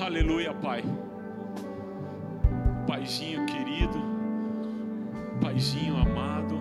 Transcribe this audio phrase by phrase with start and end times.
[0.00, 0.82] Aleluia, Pai.
[2.86, 4.02] Paizinho querido,
[5.42, 6.58] Paizinho amado,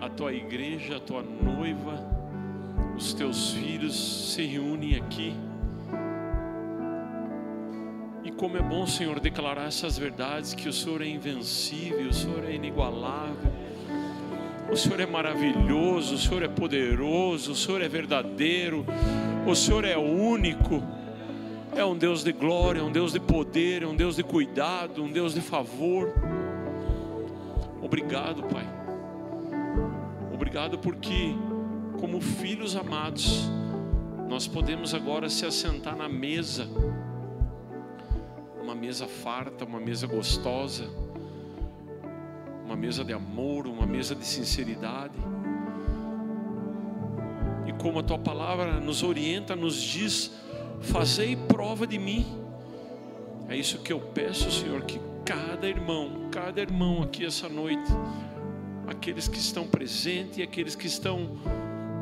[0.00, 1.98] a tua igreja, a tua noiva,
[2.96, 5.34] os teus filhos se reúnem aqui.
[8.22, 12.44] E como é bom, Senhor, declarar essas verdades: que o Senhor é invencível, o Senhor
[12.44, 13.52] é inigualável,
[14.70, 18.86] o Senhor é maravilhoso, o Senhor é poderoso, o Senhor é verdadeiro,
[19.44, 20.80] o Senhor é único.
[21.74, 25.02] É um Deus de glória, é um Deus de poder, é um Deus de cuidado,
[25.02, 26.12] um Deus de favor.
[27.80, 28.66] Obrigado, Pai.
[30.32, 31.34] Obrigado porque,
[31.98, 33.50] como filhos amados,
[34.28, 36.68] nós podemos agora se assentar na mesa,
[38.62, 40.84] uma mesa farta, uma mesa gostosa,
[42.66, 45.18] uma mesa de amor, uma mesa de sinceridade.
[47.66, 50.32] E como a tua palavra nos orienta, nos diz,
[50.82, 52.26] fazei prova de mim.
[53.48, 57.90] É isso que eu peço, Senhor, que cada irmão, cada irmão aqui essa noite,
[58.86, 61.38] aqueles que estão presentes e aqueles que estão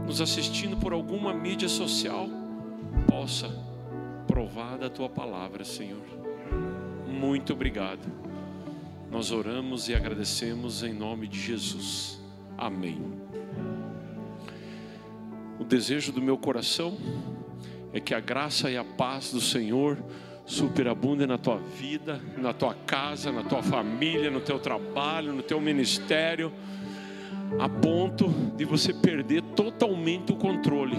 [0.06, 2.28] nos assistindo por alguma mídia social,
[3.06, 3.48] possa
[4.26, 6.02] provar da tua palavra, Senhor.
[7.06, 8.06] Muito obrigado.
[9.10, 12.20] Nós oramos e agradecemos em nome de Jesus.
[12.56, 13.00] Amém.
[15.58, 16.96] O desejo do meu coração
[17.92, 19.98] é que a graça e a paz do Senhor
[20.46, 25.60] superabundem na tua vida, na tua casa, na tua família, no teu trabalho, no teu
[25.60, 26.52] ministério,
[27.58, 30.96] a ponto de você perder totalmente o controle.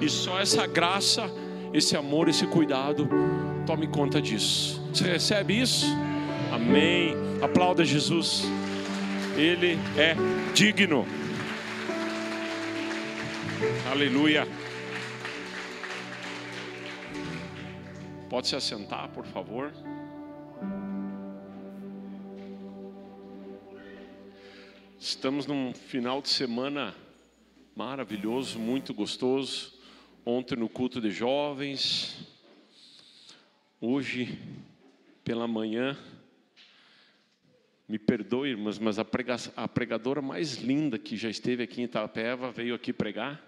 [0.00, 1.30] E só essa graça,
[1.72, 3.08] esse amor, esse cuidado,
[3.66, 4.82] tome conta disso.
[4.92, 5.86] Você recebe isso?
[6.52, 7.14] Amém.
[7.42, 8.44] Aplauda Jesus.
[9.36, 10.14] Ele é
[10.54, 11.06] digno.
[13.90, 14.46] Aleluia.
[18.28, 19.72] Pode se assentar, por favor.
[24.98, 26.92] Estamos num final de semana
[27.76, 29.72] maravilhoso, muito gostoso.
[30.24, 32.26] Ontem no culto de jovens,
[33.80, 34.36] hoje
[35.22, 35.96] pela manhã.
[37.88, 41.84] Me perdoe, irmãs, mas a, prega, a pregadora mais linda que já esteve aqui em
[41.84, 43.40] Itapeva veio aqui pregar.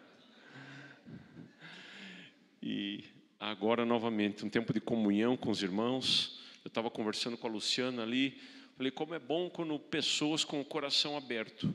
[2.63, 6.41] E agora novamente, um tempo de comunhão com os irmãos.
[6.65, 8.41] Eu estava conversando com a Luciana ali.
[8.77, 11.73] Falei, como é bom quando pessoas com o coração aberto.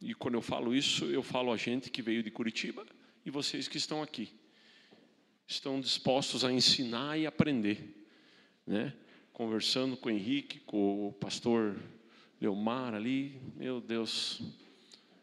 [0.00, 2.86] E quando eu falo isso, eu falo a gente que veio de Curitiba
[3.26, 4.32] e vocês que estão aqui.
[5.46, 8.06] Estão dispostos a ensinar e aprender.
[8.66, 8.94] Né?
[9.32, 11.76] Conversando com o Henrique, com o pastor
[12.40, 13.40] Leomar ali.
[13.56, 14.40] Meu Deus,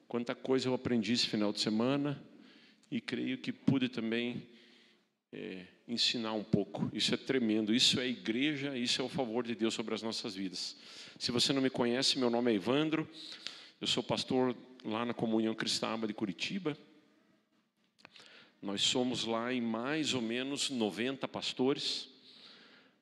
[0.07, 2.21] quanta coisa eu aprendi esse final de semana.
[2.91, 4.45] E creio que pude também
[5.35, 6.89] é, ensinar um pouco.
[6.93, 7.75] Isso é tremendo.
[7.75, 10.77] Isso é igreja, isso é o favor de Deus sobre as nossas vidas.
[11.19, 13.07] Se você não me conhece, meu nome é Evandro.
[13.81, 16.77] Eu sou pastor lá na Comunhão Cristã de Curitiba.
[18.61, 22.09] Nós somos lá em mais ou menos 90 pastores,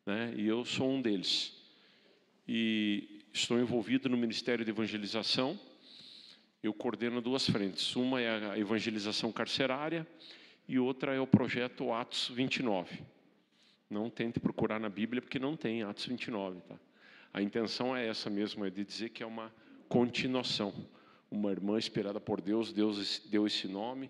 [0.06, 0.34] né?
[0.36, 1.54] e eu sou um deles.
[2.48, 5.58] E estou envolvido no Ministério de Evangelização.
[6.62, 7.96] Eu coordeno duas frentes.
[7.96, 10.08] Uma é a evangelização carcerária
[10.68, 13.04] e outra é o projeto Atos 29.
[13.90, 16.76] Não tente procurar na Bíblia porque não tem Atos 29, tá?
[17.34, 19.54] A intenção é essa mesmo, é de dizer que é uma
[19.90, 20.74] continuação.
[21.30, 24.10] Uma irmã esperada por Deus, Deus deu esse nome.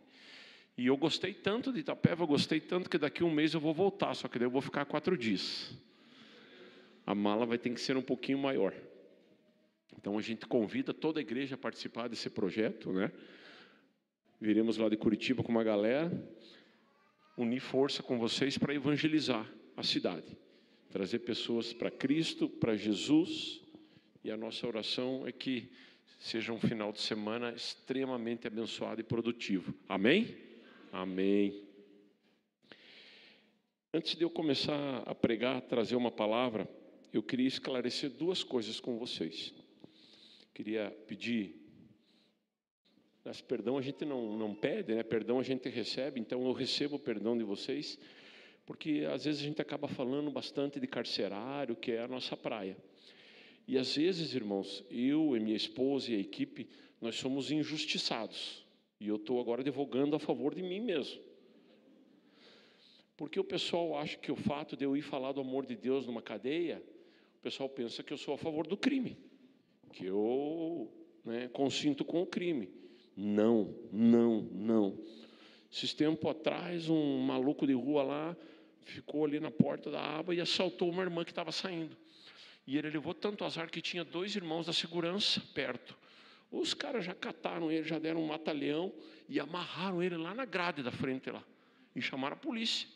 [0.78, 3.74] E eu gostei tanto de Itapeva, gostei tanto que daqui a um mês eu vou
[3.74, 5.72] voltar, só que daí eu vou ficar quatro dias.
[7.06, 8.74] A mala vai ter que ser um pouquinho maior.
[9.98, 13.12] Então a gente convida toda a igreja a participar desse projeto, né?
[14.44, 16.12] Viremos lá de Curitiba com uma galera,
[17.38, 20.38] unir força com vocês para evangelizar a cidade,
[20.92, 23.62] trazer pessoas para Cristo, para Jesus,
[24.22, 25.72] e a nossa oração é que
[26.20, 29.74] seja um final de semana extremamente abençoado e produtivo.
[29.88, 30.36] Amém?
[30.92, 31.64] Amém.
[33.94, 36.68] Antes de eu começar a pregar, trazer uma palavra,
[37.14, 39.54] eu queria esclarecer duas coisas com vocês.
[40.54, 41.63] Queria pedir
[43.24, 45.04] mas perdão a gente não, não pede, né?
[45.04, 47.98] perdão a gente recebe, então eu recebo o perdão de vocês,
[48.66, 52.78] porque às vezes a gente acaba falando bastante de carcerário, que é a nossa praia.
[53.68, 56.68] E às vezes, irmãos, eu e minha esposa e a equipe,
[57.00, 58.66] nós somos injustiçados.
[59.00, 61.22] E eu estou agora advogando a favor de mim mesmo.
[63.16, 66.06] Porque o pessoal acha que o fato de eu ir falar do amor de Deus
[66.06, 66.84] numa cadeia,
[67.38, 69.18] o pessoal pensa que eu sou a favor do crime,
[69.94, 70.92] que eu
[71.24, 72.83] né, consinto com o crime.
[73.16, 74.98] Não, não, não.
[75.72, 78.38] Esses tempos atrás, um maluco de rua lá
[78.82, 81.96] ficou ali na porta da aba e assaltou uma irmã que estava saindo.
[82.66, 85.98] E ele levou tanto azar que tinha dois irmãos da segurança perto.
[86.52, 88.94] Os caras já cataram ele, já deram um matalhão
[89.28, 91.44] e amarraram ele lá na grade da frente lá.
[91.96, 92.88] E chamaram a polícia.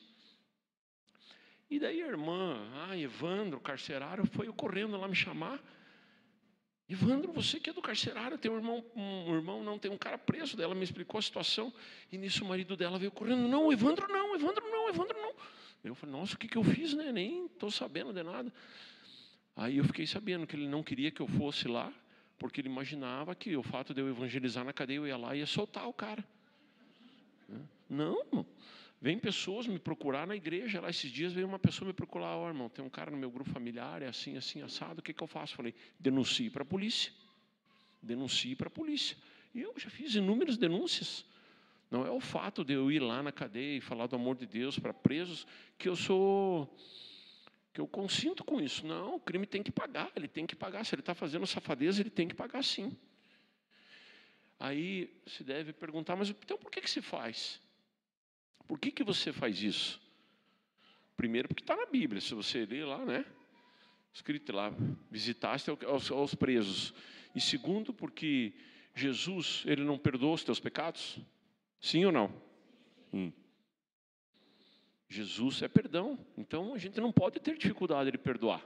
[1.69, 5.62] E daí a irmã, ah, Evandro, carcerário, foi correndo lá me chamar.
[6.89, 10.18] Evandro, você que é do carcerário, tem um irmão, um irmão não, tem um cara
[10.18, 10.62] preso.
[10.62, 11.74] Ela me explicou a situação.
[12.12, 13.48] E nisso o marido dela veio correndo.
[13.48, 15.34] Não, Evandro não, Evandro não, Evandro não.
[15.84, 17.12] Eu falei, nossa, o que, que eu fiz, né?
[17.12, 18.51] Nem estou sabendo de nada.
[19.56, 21.92] Aí eu fiquei sabendo que ele não queria que eu fosse lá,
[22.38, 25.40] porque ele imaginava que o fato de eu evangelizar na cadeia, eu ia lá e
[25.40, 26.24] ia soltar o cara.
[27.90, 28.45] Não, irmão.
[28.99, 30.81] Vem pessoas me procurar na igreja.
[30.81, 33.17] Lá esses dias veio uma pessoa me procurar, ó oh, irmão, tem um cara no
[33.17, 35.55] meu grupo familiar, é assim, assim, assado, o que, que eu faço?
[35.55, 37.11] Falei, denuncie para a polícia.
[38.01, 39.15] Denuncie para a polícia.
[39.53, 41.25] E eu já fiz inúmeras denúncias.
[41.89, 44.45] Não é o fato de eu ir lá na cadeia e falar do amor de
[44.45, 45.47] Deus para presos
[45.77, 46.75] que eu sou
[47.73, 48.85] que eu consinto com isso.
[48.88, 50.83] Não, o crime tem que pagar, ele tem que pagar.
[50.83, 52.97] Se ele está fazendo safadeza, ele tem que pagar sim.
[54.59, 57.61] Aí se deve perguntar, mas então por que, que se faz?
[58.68, 60.02] Por que, que você faz isso?
[61.16, 63.25] Primeiro, porque está na Bíblia, se você ler lá, né?
[64.14, 64.74] Escrito lá,
[65.10, 66.94] visitaste aos, aos presos.
[67.34, 68.54] E segundo, porque
[68.94, 71.19] Jesus, ele não perdoa os teus pecados?
[71.80, 72.34] Sim ou não?
[73.14, 73.31] Hum.
[75.10, 78.64] Jesus é perdão, então a gente não pode ter dificuldade de perdoar.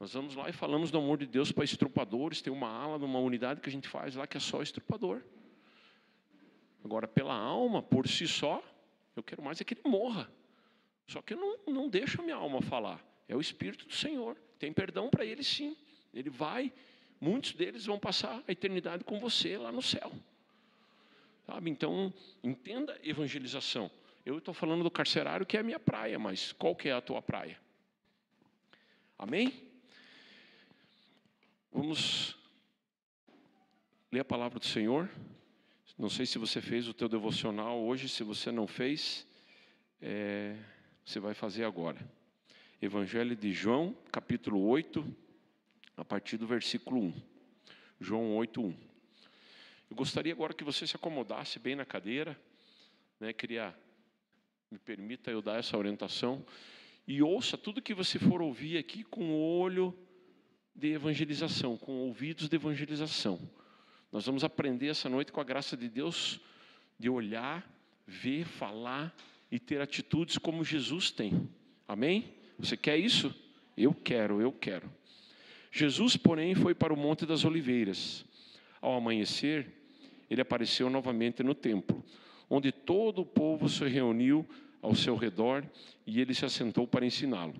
[0.00, 3.20] Nós vamos lá e falamos do amor de Deus para estrupadores, tem uma ala numa
[3.20, 5.22] unidade que a gente faz lá que é só estrupador.
[6.84, 8.62] Agora, pela alma, por si só,
[9.14, 10.30] eu quero mais é que ele morra.
[11.06, 13.04] Só que eu não, não deixo a minha alma falar.
[13.28, 14.36] É o Espírito do Senhor.
[14.58, 15.76] Tem perdão para ele sim.
[16.12, 16.72] Ele vai,
[17.20, 20.12] muitos deles vão passar a eternidade com você lá no céu.
[21.46, 21.70] Sabe?
[21.70, 22.12] Então,
[22.42, 23.90] entenda evangelização.
[24.24, 27.00] Eu estou falando do carcerário, que é a minha praia, mas qual que é a
[27.00, 27.58] tua praia?
[29.18, 29.68] Amém?
[31.72, 32.36] Vamos
[34.10, 35.08] ler a palavra do Senhor.
[35.98, 39.26] Não sei se você fez o teu devocional hoje, se você não fez,
[40.00, 40.56] é,
[41.04, 42.00] você vai fazer agora.
[42.80, 45.04] Evangelho de João, capítulo 8,
[45.96, 47.22] a partir do versículo 1.
[48.00, 48.76] João 8, 1.
[49.90, 52.40] Eu gostaria agora que você se acomodasse bem na cadeira,
[53.20, 53.34] né?
[53.34, 53.76] Queria
[54.70, 56.42] me permita eu dar essa orientação
[57.06, 59.94] e ouça tudo que você for ouvir aqui com o olho
[60.74, 63.38] de evangelização, com ouvidos de evangelização.
[64.12, 66.40] Nós vamos aprender essa noite com a graça de Deus
[66.98, 67.66] de olhar,
[68.06, 69.12] ver, falar
[69.50, 71.48] e ter atitudes como Jesus tem.
[71.88, 72.34] Amém?
[72.58, 73.34] Você quer isso?
[73.76, 74.88] Eu quero, eu quero.
[75.70, 78.24] Jesus, porém, foi para o Monte das Oliveiras.
[78.80, 79.66] Ao amanhecer,
[80.28, 82.04] ele apareceu novamente no templo
[82.54, 84.46] onde todo o povo se reuniu
[84.82, 85.64] ao seu redor
[86.06, 87.54] e ele se assentou para ensiná-lo.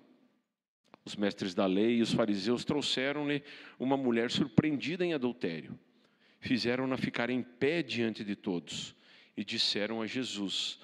[1.03, 3.43] Os mestres da lei e os fariseus trouxeram-lhe
[3.79, 5.79] uma mulher surpreendida em adultério.
[6.43, 8.97] Fizeram-na ficar em pé diante de todos
[9.37, 10.77] e disseram a Jesus: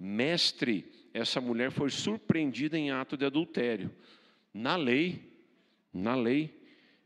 [0.00, 3.94] Mestre, essa mulher foi surpreendida em ato de adultério.
[4.54, 5.30] Na lei,
[5.92, 6.58] na lei,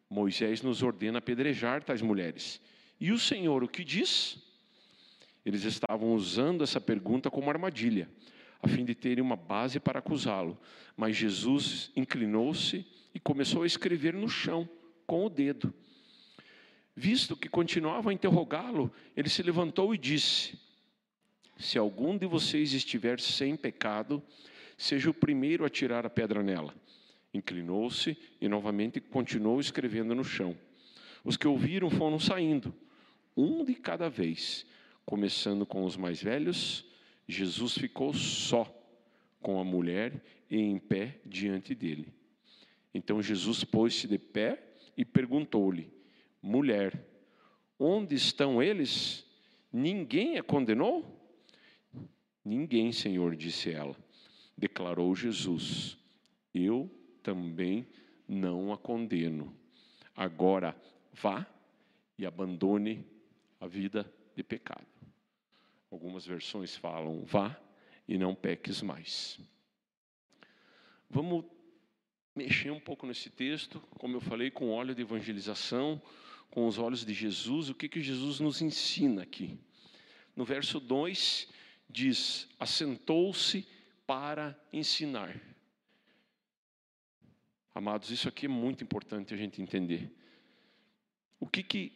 [0.09, 2.61] Moisés nos ordena apedrejar tais mulheres.
[3.01, 4.39] E o Senhor o que diz?
[5.45, 8.09] Eles estavam usando essa pergunta como armadilha,
[8.63, 10.57] a fim de terem uma base para acusá-lo.
[10.97, 14.69] Mas Jesus inclinou-se e começou a escrever no chão
[15.09, 15.75] com o dedo.
[16.97, 20.59] Visto que continuavam a interrogá-lo, ele se levantou e disse:
[21.59, 24.23] Se algum de vocês estiver sem pecado,
[24.79, 26.75] seja o primeiro a tirar a pedra nela.
[27.35, 30.57] Inclinou-se e novamente continuou escrevendo no chão.
[31.23, 32.75] Os que ouviram foram saindo,
[33.37, 34.65] um de cada vez,
[35.07, 36.85] Começando com os mais velhos,
[37.29, 38.65] Jesus ficou só
[39.41, 42.13] com a mulher e em pé diante dele.
[42.93, 44.61] Então Jesus pôs-se de pé
[44.97, 45.93] e perguntou-lhe:
[46.47, 47.05] Mulher,
[47.77, 49.27] onde estão eles?
[49.73, 51.05] Ninguém a condenou?
[52.45, 53.97] Ninguém, Senhor, disse ela.
[54.57, 55.99] Declarou Jesus:
[56.55, 56.89] Eu
[57.21, 57.85] também
[58.29, 59.53] não a condeno.
[60.15, 60.81] Agora
[61.13, 61.45] vá
[62.17, 63.05] e abandone
[63.59, 64.87] a vida de pecado.
[65.91, 67.61] Algumas versões falam vá
[68.07, 69.41] e não peques mais.
[71.11, 71.45] Vamos
[72.37, 76.01] mexer um pouco nesse texto, como eu falei, com óleo de evangelização,
[76.51, 79.59] com os olhos de Jesus, o que, que Jesus nos ensina aqui?
[80.35, 81.49] No verso 2
[81.89, 83.67] diz: assentou-se
[84.07, 85.41] para ensinar.
[87.75, 90.11] Amados, isso aqui é muito importante a gente entender.
[91.39, 91.93] O que, que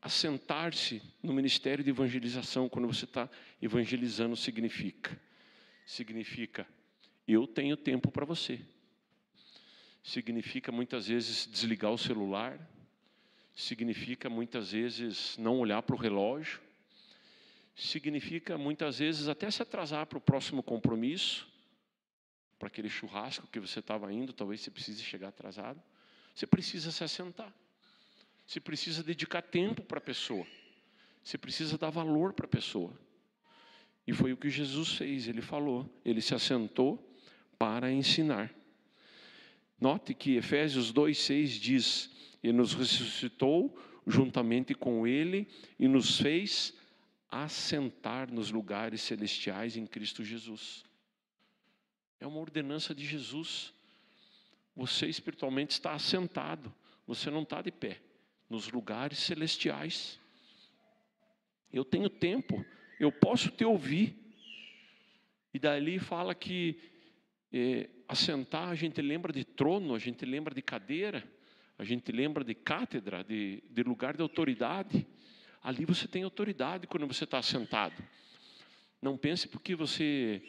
[0.00, 3.28] assentar-se no ministério de evangelização, quando você está
[3.60, 5.20] evangelizando, significa?
[5.84, 6.66] Significa
[7.32, 8.60] eu tenho tempo para você.
[10.02, 12.58] Significa muitas vezes desligar o celular,
[13.60, 16.60] significa muitas vezes não olhar para o relógio,
[17.76, 21.48] significa muitas vezes até se atrasar para o próximo compromisso,
[22.58, 25.80] para aquele churrasco que você estava indo, talvez você precise chegar atrasado.
[26.34, 27.52] Você precisa se assentar.
[28.46, 30.46] Você precisa dedicar tempo para a pessoa.
[31.22, 32.92] Você precisa dar valor para a pessoa.
[34.06, 36.98] E foi o que Jesus fez, ele falou, ele se assentou
[37.58, 38.52] para ensinar.
[39.78, 42.10] Note que Efésios 2,6 diz:
[42.42, 46.74] E nos ressuscitou juntamente com Ele e nos fez
[47.30, 50.84] assentar nos lugares celestiais em Cristo Jesus.
[52.18, 53.72] É uma ordenança de Jesus.
[54.74, 56.74] Você espiritualmente está assentado,
[57.06, 58.00] você não está de pé,
[58.48, 60.18] nos lugares celestiais.
[61.72, 62.64] Eu tenho tempo,
[62.98, 64.16] eu posso te ouvir.
[65.52, 66.78] E dali fala que
[67.52, 71.24] é, assentar, a gente lembra de trono, a gente lembra de cadeira,
[71.80, 75.06] a gente lembra de cátedra, de, de lugar de autoridade.
[75.62, 77.94] Ali você tem autoridade quando você está assentado.
[79.00, 80.42] Não pense porque você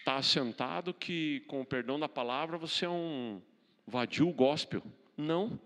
[0.00, 3.40] está assentado que, com o perdão da palavra, você é um
[3.86, 4.82] vadio gospel.
[5.16, 5.60] Não.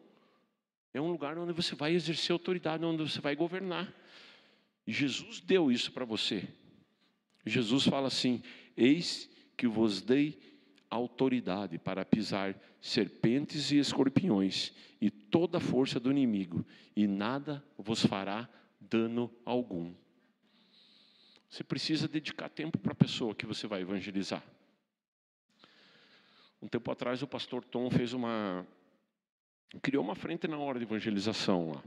[0.93, 3.91] É um lugar onde você vai exercer autoridade, onde você vai governar.
[4.87, 6.47] Jesus deu isso para você.
[7.47, 8.43] Jesus fala assim:
[8.77, 10.39] Eis que vos dei
[10.91, 16.65] autoridade para pisar serpentes e escorpiões e toda a força do inimigo,
[16.95, 18.49] e nada vos fará
[18.81, 19.93] dano algum.
[21.49, 24.43] Você precisa dedicar tempo para a pessoa que você vai evangelizar.
[26.61, 28.67] Um tempo atrás o pastor Tom fez uma
[29.83, 31.83] criou uma frente na hora de evangelização lá.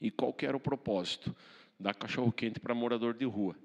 [0.00, 1.34] E qual que era o propósito?
[1.78, 3.56] Dar cachorro quente para morador de rua.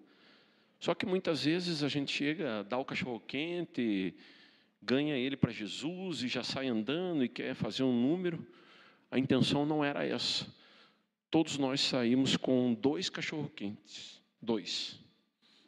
[0.80, 4.16] Só que muitas vezes a gente chega, dá o cachorro quente,
[4.82, 8.46] ganha ele para Jesus e já sai andando e quer fazer um número.
[9.12, 10.48] A intenção não era essa.
[11.30, 15.00] Todos nós saímos com dois cachorro quentes, dois.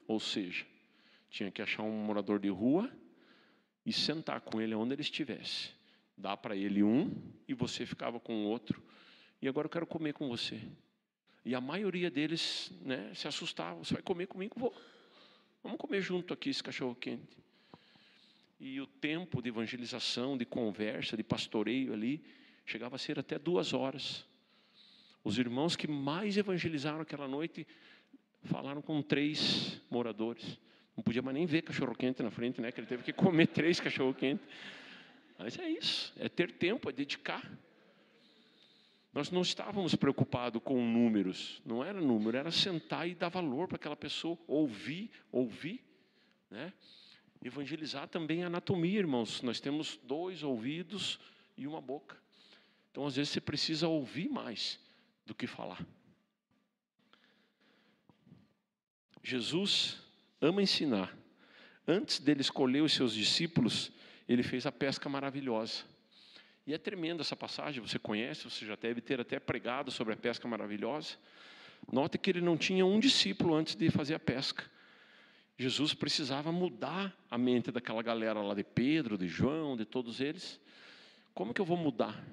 [0.08, 0.66] Ou seja,
[1.30, 2.90] tinha que achar um morador de rua
[3.86, 5.70] e sentar com ele onde ele estivesse.
[6.18, 7.12] Dá para ele um
[7.48, 8.82] e você ficava com o outro.
[9.42, 10.62] E agora eu quero comer com você.
[11.44, 13.80] E a maioria deles né, se assustava.
[13.80, 14.60] Você vai comer comigo?
[14.60, 14.74] Vou.
[15.64, 17.38] Vamos comer junto aqui esse cachorro quente.
[18.60, 22.24] E o tempo de evangelização, de conversa, de pastoreio ali,
[22.66, 24.26] chegava a ser até duas horas.
[25.24, 27.66] Os irmãos que mais evangelizaram aquela noite
[28.44, 30.58] falaram com três moradores.
[30.96, 32.72] Não podia mais nem ver cachorro quente na frente, né?
[32.72, 34.44] Que ele teve que comer três cachorro quente.
[35.38, 37.50] Mas é isso, é ter tempo, é dedicar.
[39.14, 43.76] Nós não estávamos preocupados com números, não era número, era sentar e dar valor para
[43.76, 45.84] aquela pessoa, ouvir, ouvir,
[46.50, 46.74] né?
[47.44, 49.42] Evangelizar também a anatomia, irmãos.
[49.42, 51.20] Nós temos dois ouvidos
[51.58, 52.18] e uma boca.
[52.92, 54.80] Então, às vezes, você precisa ouvir mais
[55.26, 55.86] do que falar.
[59.24, 59.98] Jesus
[60.40, 61.18] ama ensinar.
[61.88, 63.92] Antes dele escolher os seus discípulos,
[64.28, 65.84] ele fez a pesca maravilhosa.
[66.66, 70.18] E é tremenda essa passagem, você conhece, você já deve ter até pregado sobre a
[70.18, 71.18] pesca maravilhosa.
[71.92, 74.64] Note que ele não tinha um discípulo antes de fazer a pesca.
[75.58, 80.60] Jesus precisava mudar a mente daquela galera lá de Pedro, de João, de todos eles.
[81.34, 82.24] Como que eu vou mudar?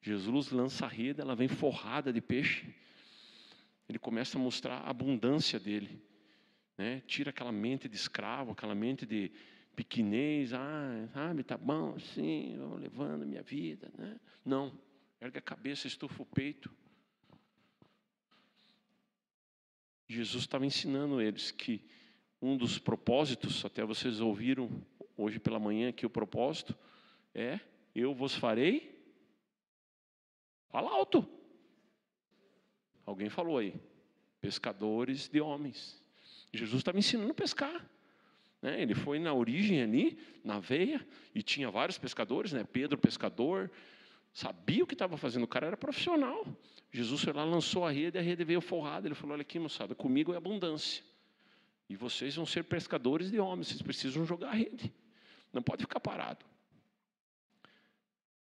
[0.00, 2.66] Jesus lança a rede, ela vem forrada de peixe.
[3.88, 6.02] Ele começa a mostrar a abundância dele.
[6.76, 7.02] Né?
[7.06, 9.32] Tira aquela mente de escravo, aquela mente de,
[9.78, 14.18] pequenez, ah, sabe, tá bom, assim, levando minha vida, né?
[14.44, 14.76] Não,
[15.20, 16.68] ergue a cabeça, estufa o peito.
[20.08, 21.80] Jesus estava ensinando eles que
[22.42, 24.84] um dos propósitos, até vocês ouviram
[25.16, 26.76] hoje pela manhã aqui o propósito,
[27.32, 27.60] é
[27.94, 29.00] eu vos farei.
[30.70, 31.24] Fala alto.
[33.06, 33.80] Alguém falou aí.
[34.40, 36.02] Pescadores de homens.
[36.52, 37.88] Jesus estava ensinando a pescar.
[38.60, 38.80] Né?
[38.82, 42.64] Ele foi na origem ali, na veia, e tinha vários pescadores, né?
[42.64, 43.70] Pedro, pescador,
[44.32, 46.46] sabia o que estava fazendo, o cara era profissional.
[46.90, 49.06] Jesus foi lá, lançou a rede, a rede veio forrada.
[49.06, 51.04] Ele falou: Olha aqui, moçada, comigo é abundância.
[51.88, 54.92] E vocês vão ser pescadores de homens, vocês precisam jogar a rede.
[55.52, 56.44] Não pode ficar parado.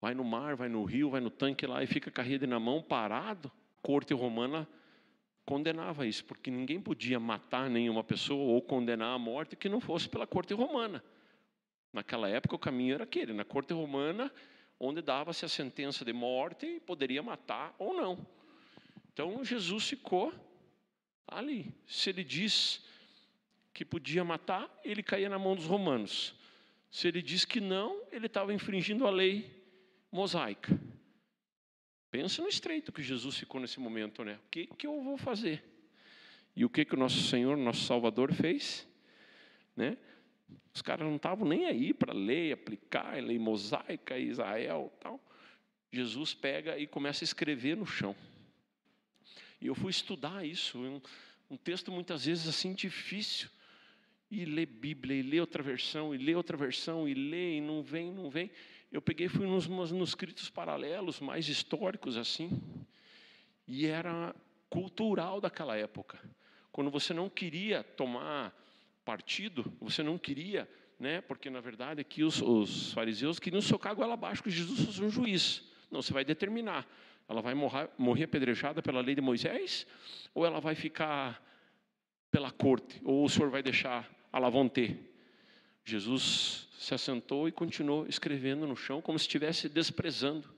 [0.00, 2.47] Vai no mar, vai no rio, vai no tanque lá e fica com a rede
[2.47, 3.50] na mão, parado.
[3.81, 4.69] Corte romana
[5.44, 10.08] condenava isso, porque ninguém podia matar nenhuma pessoa ou condenar à morte que não fosse
[10.08, 11.02] pela corte romana.
[11.92, 14.32] Naquela época o caminho era aquele, na corte romana,
[14.78, 18.26] onde dava-se a sentença de morte e poderia matar ou não.
[19.12, 20.32] Então Jesus ficou
[21.26, 21.75] ali.
[21.87, 22.84] Se ele diz
[23.75, 26.34] que podia matar, ele caía na mão dos romanos.
[26.90, 29.50] Se ele diz que não, ele estava infringindo a lei
[30.11, 30.78] mosaica.
[32.12, 34.38] Pensa no estreito que Jesus ficou nesse momento, né?
[34.47, 35.64] O que, que eu vou fazer?
[36.54, 38.87] E o que, que o nosso Senhor, nosso Salvador fez?
[39.75, 39.97] Né?
[40.75, 45.19] Os caras não estavam nem aí para lei, aplicar lei mosaica, Israel tal.
[45.90, 48.14] Jesus pega e começa a escrever no chão.
[49.59, 51.00] E eu fui estudar isso, um,
[51.50, 53.49] um texto muitas vezes assim difícil
[54.31, 57.83] e lê Bíblia, e lê outra versão, e lê outra versão, e lê, e não
[57.83, 58.50] vem, não vem.
[58.92, 62.62] Eu peguei fui nos manuscritos paralelos, mais históricos assim,
[63.66, 64.37] e era
[64.68, 66.20] cultural daquela época.
[66.70, 68.54] Quando você não queria tomar
[69.02, 70.68] partido, você não queria,
[71.00, 74.80] né, porque na verdade aqui os, os fariseus queriam socar a goela abaixo que Jesus
[74.80, 75.62] fosse um juiz.
[75.90, 76.87] Não, você vai determinar.
[77.26, 79.87] Ela vai morrer, morrer apedrejada pela lei de Moisés,
[80.34, 81.42] ou ela vai ficar
[82.30, 84.99] pela corte, ou o senhor vai deixar à la volonté.
[85.82, 90.49] Jesus se assentou e continuou escrevendo no chão, como se estivesse desprezando.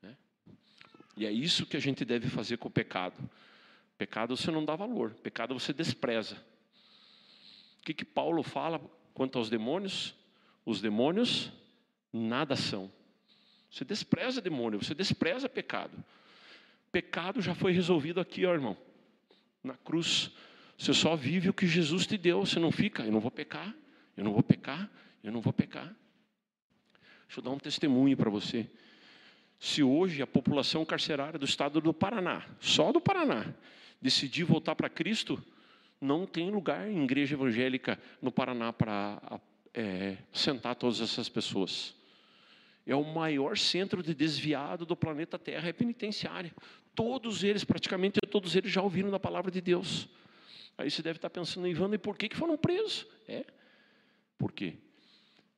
[0.00, 0.16] Né?
[1.14, 3.16] E é isso que a gente deve fazer com o pecado.
[3.98, 6.36] Pecado você não dá valor, pecado você despreza.
[7.80, 8.80] O que, que Paulo fala
[9.12, 10.14] quanto aos demônios?
[10.64, 11.52] Os demônios
[12.10, 12.90] nada são.
[13.70, 16.02] Você despreza demônio, você despreza pecado.
[16.90, 18.76] Pecado já foi resolvido aqui, ó, irmão,
[19.62, 20.30] na cruz.
[20.78, 22.44] Você só vive o que Jesus te deu.
[22.44, 23.74] Você não fica, eu não vou pecar,
[24.16, 24.90] eu não vou pecar,
[25.26, 25.94] eu não vou pecar.
[27.26, 28.70] Deixa eu dar um testemunho para você.
[29.58, 33.52] Se hoje a população carcerária do estado do Paraná, só do Paraná,
[34.00, 35.42] decidir voltar para Cristo,
[36.00, 39.40] não tem lugar em igreja evangélica no Paraná para
[39.74, 41.96] é, sentar todas essas pessoas.
[42.86, 46.54] É o maior centro de desviado do planeta Terra, é penitenciária.
[46.94, 50.08] Todos eles, praticamente todos eles já ouviram da palavra de Deus.
[50.78, 53.06] Aí você deve estar pensando, Ivano, e por que, que foram presos?
[53.26, 53.44] É.
[54.38, 54.76] Por quê?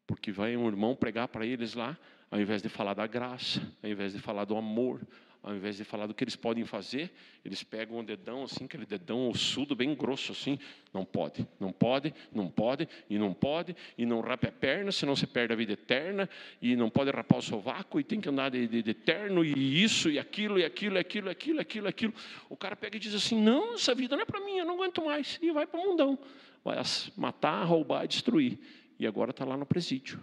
[0.09, 1.95] Porque vai um irmão pregar para eles lá,
[2.31, 5.03] ao invés de falar da graça, ao invés de falar do amor,
[5.43, 7.13] ao invés de falar do que eles podem fazer,
[7.45, 10.59] eles pegam um dedão assim, aquele dedão ossudo, bem grosso assim,
[10.95, 15.15] não pode, não pode, não pode, e não pode, e não rapa a perna, senão
[15.15, 16.27] você perde a vida eterna,
[16.61, 19.83] e não pode rapar o sovaco, e tem que andar de, de, de eterno, e
[19.83, 22.15] isso, e aquilo, e aquilo, e aquilo, e aquilo, e aquilo, e aquilo.
[22.49, 24.75] O cara pega e diz assim, não, essa vida não é para mim, eu não
[24.75, 26.19] aguento mais, e vai para o mundão,
[26.65, 26.77] vai
[27.17, 28.59] matar, roubar, destruir,
[28.99, 30.21] e agora está lá no presídio.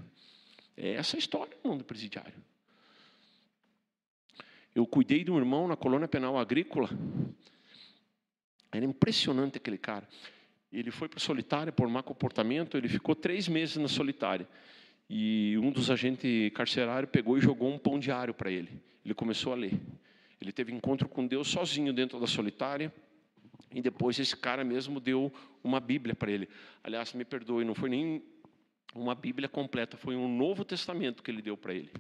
[0.76, 2.34] É essa a história do mundo presidiário.
[4.74, 6.90] Eu cuidei de um irmão na colônia penal agrícola.
[8.72, 10.08] Era impressionante aquele cara.
[10.72, 14.46] Ele foi para solitária por má comportamento, ele ficou três meses na solitária.
[15.10, 18.70] E um dos agentes carcerários pegou e jogou um pão diário para ele.
[19.06, 19.80] Ele começou a ler.
[20.42, 22.94] Ele teve encontro com Deus sozinho dentro da solitária.
[23.74, 25.32] E depois esse cara mesmo deu
[25.64, 26.50] uma Bíblia para ele.
[26.84, 28.22] Aliás, me perdoe, não foi nem
[28.96, 31.92] uma Bíblia completa, foi um Novo Testamento que ele deu para ele.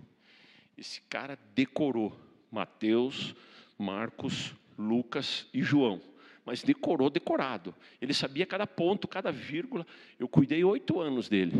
[0.78, 2.18] Esse cara decorou
[2.50, 3.36] Mateus,
[3.78, 6.02] Marcos, Lucas e João.
[6.46, 7.74] Mas decorou, decorado.
[8.00, 9.86] Ele sabia cada ponto, cada vírgula.
[10.20, 11.54] Eu cuidei oito anos dele.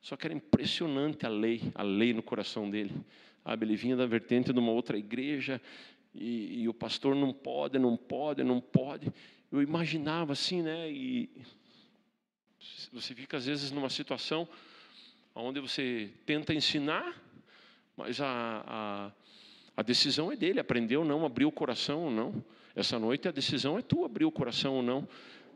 [0.00, 2.94] Só que era impressionante a lei, a lei no coração dele.
[3.44, 5.60] Ah, ele vinha da vertente de uma outra igreja
[6.14, 9.12] e, e, o pastor não pode, não pode, não pode.
[9.50, 10.90] Eu imaginava assim, né?
[10.90, 11.28] E
[12.92, 14.48] você fica às vezes numa situação
[15.34, 17.16] onde você tenta ensinar,
[17.96, 19.12] mas a, a
[19.80, 22.44] a decisão é dele, aprender ou não, abrir o coração ou não.
[22.76, 25.08] Essa noite a decisão é tua, abrir o coração ou não.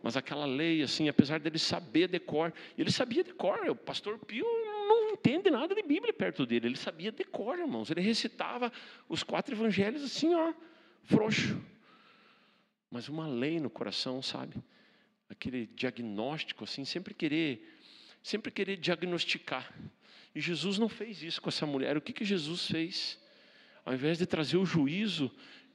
[0.03, 3.69] Mas aquela lei, assim, apesar dele saber decor, ele sabia decor.
[3.69, 4.47] O pastor Pio
[4.89, 6.69] não entende nada de Bíblia perto dele.
[6.69, 7.91] Ele sabia decor, irmãos.
[7.91, 8.73] Ele recitava
[9.11, 10.55] os quatro evangelhos assim, ó,
[11.03, 11.61] frouxo.
[12.91, 14.57] Mas uma lei no coração, sabe?
[15.35, 17.77] Aquele diagnóstico, assim, sempre querer,
[18.23, 19.73] sempre querer diagnosticar.
[20.35, 21.97] E Jesus não fez isso com essa mulher.
[21.97, 23.19] O que, que Jesus fez?
[23.85, 25.31] Ao invés de trazer o juízo,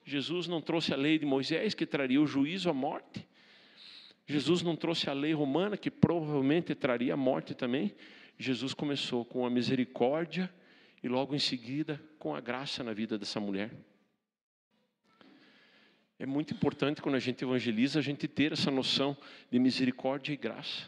[0.05, 3.27] Jesus não trouxe a lei de Moisés, que traria o juízo, a morte.
[4.25, 7.93] Jesus não trouxe a lei romana, que provavelmente traria a morte também.
[8.37, 10.51] Jesus começou com a misericórdia
[11.03, 13.71] e logo em seguida com a graça na vida dessa mulher.
[16.19, 19.15] É muito importante quando a gente evangeliza a gente ter essa noção
[19.49, 20.83] de misericórdia e graça.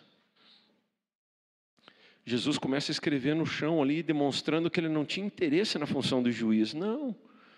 [2.26, 6.22] Jesus começa a escrever no chão ali, demonstrando que ele não tinha interesse na função
[6.22, 6.74] do juiz.
[6.74, 7.16] Não,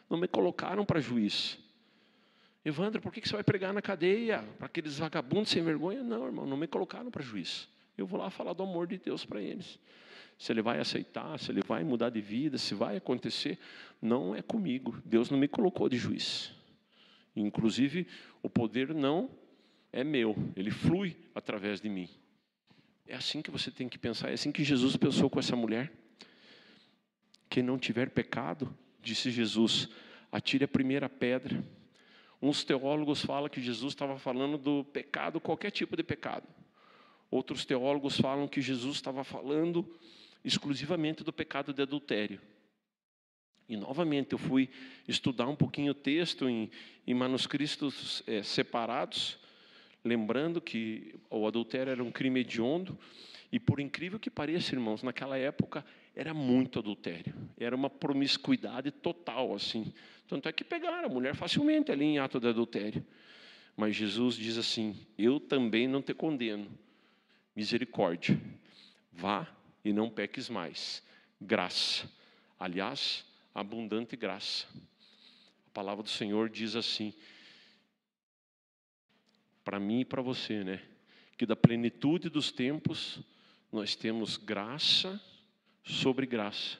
[0.07, 1.57] não me colocaram para juiz.
[2.63, 6.01] Evandro, por que você vai pregar na cadeia para aqueles vagabundos sem vergonha?
[6.03, 7.67] Não, irmão, não me colocaram para juiz.
[7.97, 9.79] Eu vou lá falar do amor de Deus para eles.
[10.37, 13.57] Se ele vai aceitar, se ele vai mudar de vida, se vai acontecer,
[14.01, 14.95] não é comigo.
[15.03, 16.53] Deus não me colocou de juiz.
[17.35, 18.07] Inclusive,
[18.41, 19.29] o poder não
[19.91, 22.09] é meu, ele flui através de mim.
[23.07, 25.91] É assim que você tem que pensar, é assim que Jesus pensou com essa mulher.
[27.49, 29.89] Quem não tiver pecado, disse Jesus,
[30.31, 31.63] atire a primeira pedra.
[32.41, 36.47] Uns teólogos falam que Jesus estava falando do pecado, qualquer tipo de pecado.
[37.29, 39.87] Outros teólogos falam que Jesus estava falando
[40.43, 42.39] exclusivamente do pecado de adultério.
[43.73, 44.69] E novamente eu fui
[45.07, 46.69] estudar um pouquinho o texto em,
[47.07, 49.39] em manuscritos é, separados,
[50.05, 52.97] lembrando que o adultério era um crime hediondo,
[53.51, 55.83] e por incrível que pareça, irmãos, naquela época
[56.15, 59.91] era muito adultério, era uma promiscuidade total, assim.
[60.27, 63.03] Tanto é que pegaram a mulher facilmente ali em ato de adultério.
[63.75, 66.67] Mas Jesus diz assim: Eu também não te condeno,
[67.55, 68.39] misericórdia,
[69.11, 69.47] vá
[69.83, 71.03] e não peques mais,
[71.41, 72.07] graça.
[72.59, 74.67] Aliás, abundante graça.
[75.67, 77.13] A palavra do Senhor diz assim,
[79.63, 80.81] para mim e para você, né?
[81.37, 83.19] Que da plenitude dos tempos
[83.71, 85.21] nós temos graça
[85.83, 86.77] sobre graça.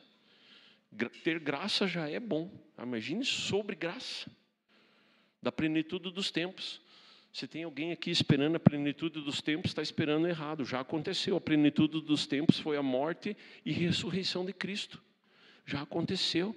[1.24, 2.52] Ter graça já é bom.
[2.78, 4.30] Imagine sobre graça.
[5.42, 6.82] Da plenitude dos tempos.
[7.32, 10.64] Se tem alguém aqui esperando a plenitude dos tempos, está esperando errado.
[10.64, 11.36] Já aconteceu.
[11.36, 15.02] A plenitude dos tempos foi a morte e ressurreição de Cristo.
[15.66, 16.56] Já aconteceu.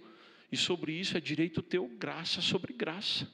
[0.51, 3.29] E sobre isso é direito teu, graça sobre graça.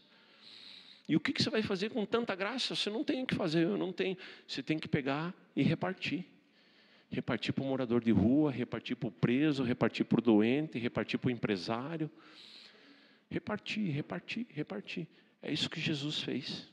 [1.09, 2.75] E o que, você vai fazer com tanta graça?
[2.75, 4.17] Você não tem o que fazer, eu não tenho.
[4.47, 6.25] Você tem que pegar e repartir.
[7.11, 11.19] Repartir para o morador de rua, repartir para o preso, repartir para o doente, repartir
[11.19, 12.11] para o empresário.
[13.31, 15.07] Repartir, repartir, repartir.
[15.43, 16.71] É isso que Jesus fez.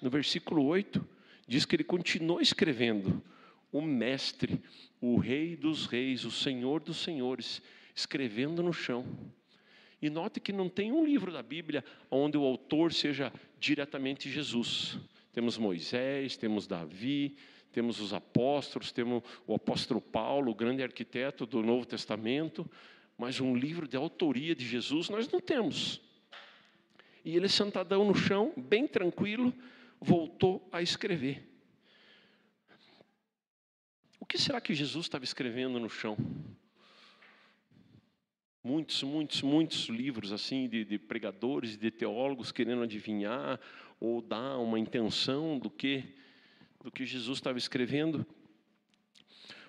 [0.00, 1.04] No versículo 8,
[1.48, 3.22] diz que ele continuou escrevendo:
[3.74, 4.62] O Mestre,
[5.00, 7.60] o Rei dos Reis, o Senhor dos Senhores,
[7.92, 9.04] escrevendo no chão.
[10.00, 14.96] E note que não tem um livro da Bíblia onde o autor seja diretamente Jesus.
[15.32, 17.36] Temos Moisés, temos Davi,
[17.72, 22.70] temos os apóstolos, temos o apóstolo Paulo, o grande arquiteto do Novo Testamento,
[23.18, 26.00] mas um livro de autoria de Jesus nós não temos.
[27.24, 29.52] E ele sentadão no chão, bem tranquilo,
[30.00, 31.53] voltou a escrever.
[34.34, 36.16] Que será que Jesus estava escrevendo no chão?
[38.64, 43.60] Muitos, muitos, muitos livros assim de, de pregadores, de teólogos querendo adivinhar
[44.00, 46.16] ou dar uma intenção do que
[46.82, 48.26] do que Jesus estava escrevendo.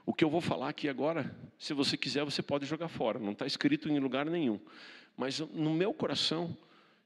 [0.04, 3.34] O que eu vou falar aqui agora, se você quiser, você pode jogar fora, não
[3.34, 4.60] está escrito em lugar nenhum.
[5.15, 6.58] Mas no meu coração,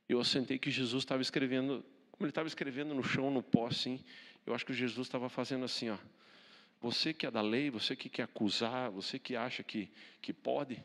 [0.07, 4.01] eu assentei que Jesus estava escrevendo, como ele estava escrevendo no chão, no pó, assim,
[4.45, 5.97] eu acho que Jesus estava fazendo assim, ó.
[6.81, 10.81] Você que é da lei, você que quer acusar, você que acha que, que pode,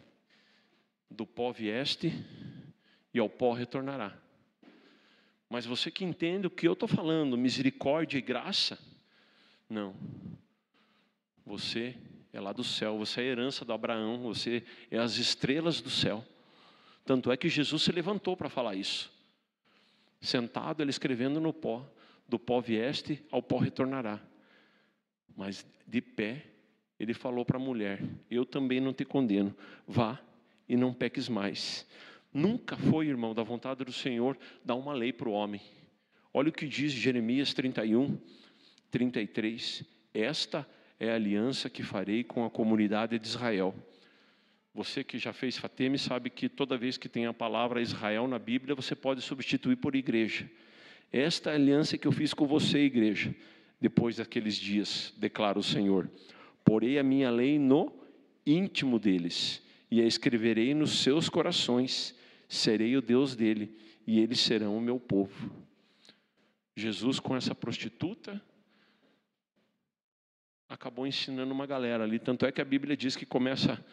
[1.09, 2.13] do pó vieste
[3.13, 4.17] e ao pó retornará.
[5.49, 8.79] Mas você que entende o que eu estou falando, misericórdia e graça,
[9.69, 9.95] não.
[11.47, 11.97] Você
[12.33, 15.91] é lá do céu, você é a herança do Abraão, você é as estrelas do
[15.91, 16.25] céu.
[17.05, 19.13] Tanto é que Jesus se levantou para falar isso.
[20.21, 21.87] Sentado, ele escrevendo no pó,
[22.27, 24.21] do pó vieste, ao pó retornará.
[25.37, 26.45] Mas de pé,
[26.99, 29.55] ele falou para a mulher: Eu também não te condeno,
[29.87, 30.21] vá
[30.69, 31.87] e não peques mais.
[32.33, 35.61] Nunca foi, irmão, da vontade do Senhor dar uma lei para o homem.
[36.33, 38.19] Olha o que diz Jeremias 31,
[38.91, 39.85] 33.
[40.13, 40.69] Esta
[40.99, 43.75] é a aliança que farei com a comunidade de Israel.
[44.75, 48.41] Você que já fez Fateme sabe que toda vez que tem a palavra Israel na
[48.41, 50.51] Bíblia, você pode substituir por igreja.
[51.13, 53.33] Esta é a aliança que eu fiz com você, igreja,
[53.81, 56.11] depois daqueles dias, declara o Senhor.
[56.65, 57.93] Porei a minha lei no
[58.47, 62.15] íntimo deles e a escreverei nos seus corações.
[62.49, 65.51] Serei o Deus dele e eles serão o meu povo.
[66.77, 68.43] Jesus, com essa prostituta,
[70.69, 72.19] acabou ensinando uma galera ali.
[72.19, 73.85] Tanto é que a Bíblia diz que começa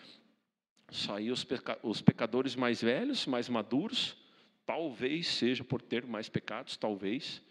[0.87, 4.17] a sair os, peca os pecadores mais velhos, mais maduros.
[4.65, 7.41] Talvez seja por ter mais pecados, talvez.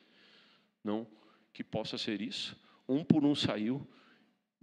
[0.83, 1.07] Não
[1.53, 2.57] que possa ser isso.
[2.89, 3.87] Um por um saiu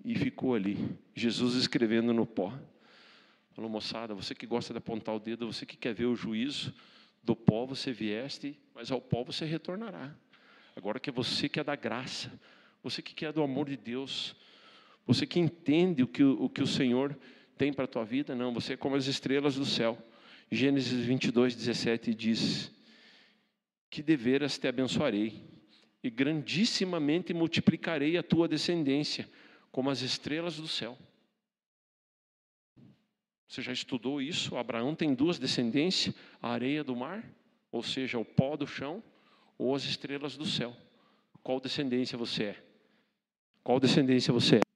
[0.03, 0.77] e ficou ali.
[1.15, 2.53] Jesus escrevendo no pó.
[3.53, 6.73] Falou, moçada, você que gosta de apontar o dedo, você que quer ver o juízo,
[7.23, 10.15] do pó você vieste, mas ao pó você retornará.
[10.75, 12.31] Agora que você que é da graça,
[12.83, 14.35] você que quer do amor de Deus,
[15.05, 17.17] você que entende o que o, que o Senhor
[17.57, 19.97] tem para a tua vida, não, você é como as estrelas do céu.
[20.51, 22.71] Gênesis 22, 17 diz:
[23.89, 25.43] Que deveras te abençoarei,
[26.03, 29.29] e grandissimamente multiplicarei a tua descendência,
[29.71, 30.97] como as estrelas do céu.
[33.47, 34.57] Você já estudou isso?
[34.57, 37.23] Abraão tem duas descendências: a areia do mar,
[37.71, 39.01] ou seja, o pó do chão,
[39.57, 40.75] ou as estrelas do céu.
[41.41, 42.63] Qual descendência você é?
[43.63, 44.66] Qual descendência você é?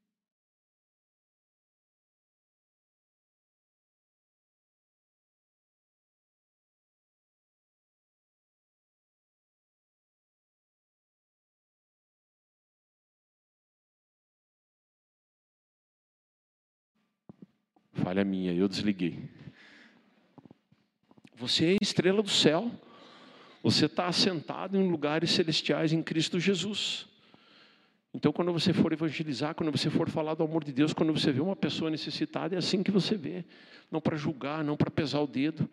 [18.04, 19.20] Falha minha, eu desliguei.
[21.36, 22.72] Você é estrela do céu.
[23.62, 27.06] Você está assentado em lugares celestiais em Cristo Jesus.
[28.12, 31.32] Então, quando você for evangelizar, quando você for falar do amor de Deus, quando você
[31.32, 33.46] vê uma pessoa necessitada, é assim que você vê.
[33.92, 35.70] Não para julgar, não para pesar o dedo,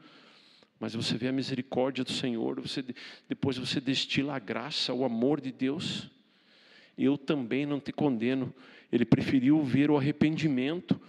[0.79, 2.85] mas você vê a misericórdia do Senhor, você,
[3.27, 6.11] depois você destila a graça, o amor de Deus.
[6.97, 8.55] Eu também não te condeno.
[8.93, 11.01] Ele preferiu ver o arrependimento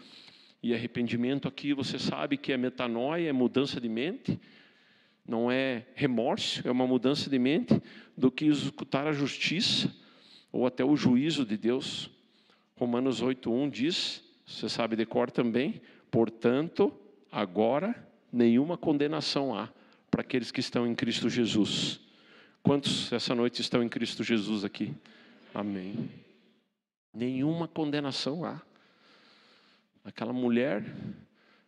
[0.61, 4.39] e arrependimento aqui, você sabe que é metanoia, é mudança de mente,
[5.25, 7.81] não é remorso, é uma mudança de mente,
[8.17, 9.93] do que executar a justiça
[10.51, 12.09] ou até o juízo de Deus.
[12.75, 16.91] Romanos 8:1 diz, você sabe de cor também, portanto,
[17.31, 17.95] agora
[18.31, 19.69] nenhuma condenação há
[20.09, 21.99] para aqueles que estão em Cristo Jesus.
[22.63, 24.93] Quantos essa noite estão em Cristo Jesus aqui?
[25.53, 26.09] Amém.
[27.13, 28.61] Nenhuma condenação há.
[30.09, 30.83] Aquela mulher,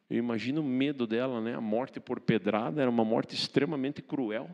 [0.09, 1.53] eu imagino o medo dela, né?
[1.53, 4.49] A morte por pedrada era uma morte extremamente cruel.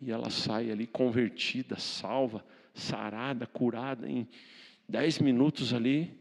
[0.00, 4.26] E ela sai ali convertida, salva, sarada, curada em
[4.88, 6.18] dez minutos ali.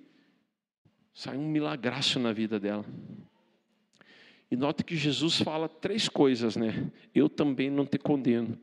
[1.13, 2.85] Sai um milagraço na vida dela.
[4.51, 6.91] E note que Jesus fala três coisas, né?
[7.15, 8.59] Eu também não te condeno.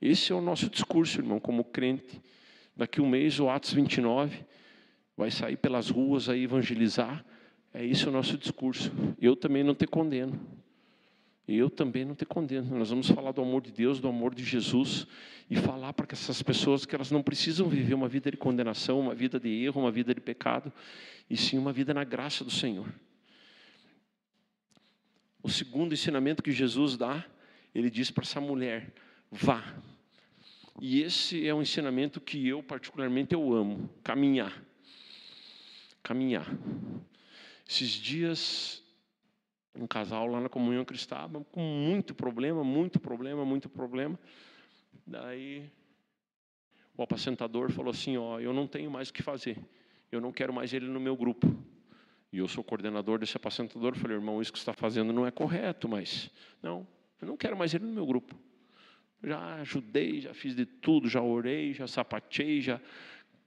[0.00, 2.22] Esse é o nosso discurso, irmão, como crente.
[2.76, 4.44] Daqui um mês, o Atos 29
[5.16, 7.24] vai sair pelas ruas a evangelizar.
[7.74, 8.92] É isso o nosso discurso.
[9.20, 10.38] Eu também não te condeno.
[11.48, 12.78] Eu também não te condeno.
[12.78, 15.06] Nós vamos falar do amor de Deus, do amor de Jesus
[15.50, 19.14] e falar para essas pessoas que elas não precisam viver uma vida de condenação, uma
[19.14, 20.72] vida de erro, uma vida de pecado,
[21.28, 22.88] e sim uma vida na graça do Senhor.
[25.42, 27.24] O segundo ensinamento que Jesus dá,
[27.74, 28.92] ele diz para essa mulher:
[29.30, 29.74] vá.
[30.80, 34.62] E esse é um ensinamento que eu particularmente eu amo, caminhar.
[36.02, 36.46] Caminhar.
[37.72, 38.82] Esses dias,
[39.74, 44.20] um casal lá na comunhão cristã, com muito problema, muito problema, muito problema.
[45.06, 45.72] Daí,
[46.94, 49.56] o apacentador falou assim: Ó, eu não tenho mais o que fazer,
[50.10, 51.46] eu não quero mais ele no meu grupo.
[52.30, 53.96] E eu sou coordenador desse apacentador.
[53.96, 56.30] Falei, irmão, isso que você está fazendo não é correto, mas
[56.62, 56.86] não,
[57.22, 58.38] eu não quero mais ele no meu grupo.
[59.24, 62.78] Já ajudei, já fiz de tudo, já orei, já sapatei, já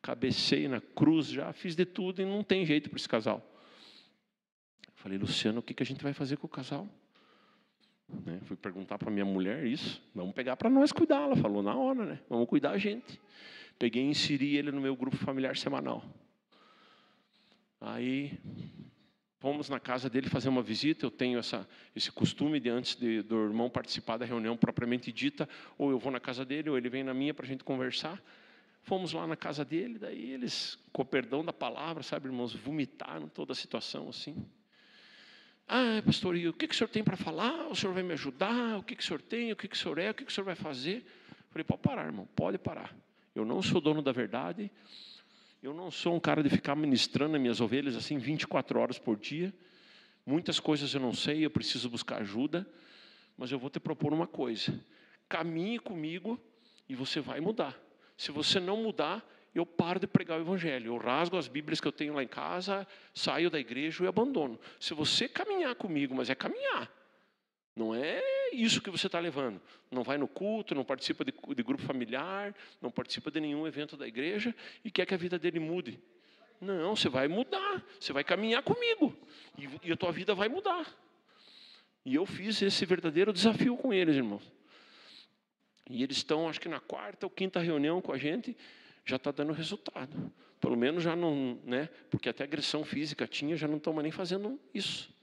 [0.01, 3.51] cabecei na cruz, já fiz de tudo e não tem jeito para esse casal.
[5.05, 6.89] Falei, Luciano, o que, que a gente vai fazer com o casal?
[8.25, 8.39] Né?
[8.45, 10.01] Fui perguntar para minha mulher isso.
[10.15, 11.21] Vamos pegar para nós cuidar.
[11.21, 12.19] Ela falou, na hora, né?
[12.27, 13.21] Vamos cuidar a gente.
[13.77, 16.03] Peguei e inseri ele no meu grupo familiar semanal.
[17.79, 18.35] Aí
[19.37, 21.05] fomos na casa dele fazer uma visita.
[21.05, 25.47] Eu tenho essa, esse costume de antes de, do irmão participar da reunião propriamente dita,
[25.77, 28.19] ou eu vou na casa dele, ou ele vem na minha para a gente conversar.
[28.81, 33.27] Fomos lá na casa dele, daí eles, com o perdão da palavra, sabe, irmãos, vomitaram
[33.27, 34.43] toda a situação assim.
[35.67, 37.67] Ah, pastor, e o que, que o senhor tem para falar?
[37.67, 38.77] O senhor vai me ajudar?
[38.77, 39.51] O que, que o senhor tem?
[39.51, 40.11] O que, que o senhor é?
[40.11, 41.05] O que, que o senhor vai fazer?
[41.49, 42.93] falei, pode parar, irmão, pode parar.
[43.33, 44.69] Eu não sou dono da verdade.
[45.63, 49.17] Eu não sou um cara de ficar ministrando as minhas ovelhas assim 24 horas por
[49.17, 49.53] dia.
[50.25, 52.67] Muitas coisas eu não sei, eu preciso buscar ajuda.
[53.37, 54.79] Mas eu vou te propor uma coisa:
[55.27, 56.39] caminhe comigo
[56.87, 57.75] e você vai mudar.
[58.15, 60.87] Se você não mudar, eu paro de pregar o evangelho.
[60.87, 64.59] Eu rasgo as Bíblias que eu tenho lá em casa, saio da igreja e abandono.
[64.79, 66.91] Se você caminhar comigo, mas é caminhar,
[67.75, 68.21] não é
[68.53, 69.61] isso que você está levando.
[69.91, 73.97] Não vai no culto, não participa de, de, grupo familiar, não participa de nenhum evento
[73.97, 75.99] da igreja e quer que a vida dele mude.
[76.59, 79.13] Não, você vai mudar, você vai caminhar comigo
[79.57, 80.87] e, e a tua vida vai mudar.
[82.05, 84.41] E eu fiz esse verdadeiro desafio com eles, irmão.
[85.89, 88.55] E eles estão, acho que na quarta ou quinta reunião com a gente,
[89.05, 90.31] já está dando resultado.
[90.59, 91.89] Pelo menos já não, né?
[92.09, 95.13] Porque até agressão física tinha, já não estão nem fazendo isso.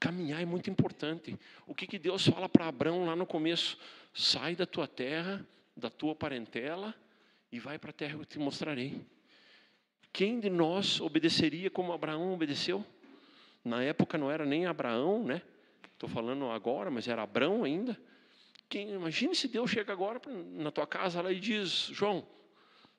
[0.00, 1.38] Caminhar é muito importante.
[1.66, 3.78] O que, que Deus fala para Abraão lá no começo?
[4.14, 6.94] Sai da tua terra, da tua parentela
[7.52, 9.04] e vai para a terra que eu te mostrarei.
[10.12, 12.84] Quem de nós obedeceria como Abraão obedeceu?
[13.62, 15.42] Na época não era nem Abraão, né?
[15.92, 17.98] Estou falando agora, mas era Abraão ainda.
[18.68, 20.20] Quem, imagine se Deus chega agora
[20.52, 22.26] na tua casa lá e diz: João,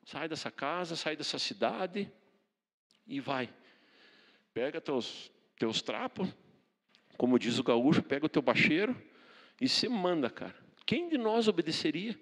[0.07, 2.09] Sai dessa casa, sai dessa cidade
[3.05, 3.53] e vai.
[4.53, 6.33] Pega teus, teus trapos,
[7.17, 8.95] como diz o gaúcho, pega o teu bacheiro
[9.59, 10.55] e se manda, cara.
[10.85, 12.17] Quem de nós obedeceria?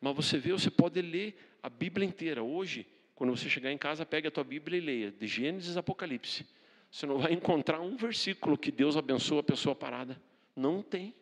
[0.00, 2.44] Mas você vê, você pode ler a Bíblia inteira.
[2.44, 2.86] Hoje,
[3.20, 6.46] Quando você chegar em casa, pegue a tua Bíblia e leia, de Gênesis a Apocalipse.
[6.90, 10.18] Você não vai encontrar um versículo que Deus abençoa a pessoa parada.
[10.56, 11.14] Não tem.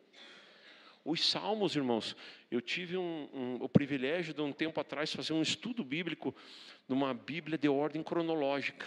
[1.05, 2.15] Os salmos, irmãos,
[2.51, 6.35] eu tive um, um, o privilégio de um tempo atrás fazer um estudo bíblico
[6.87, 8.87] de uma Bíblia de ordem cronológica.